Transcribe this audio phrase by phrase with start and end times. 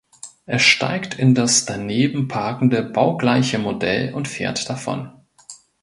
[0.47, 5.11] Er steigt in das daneben parkende baugleiche Modell und fährt davon.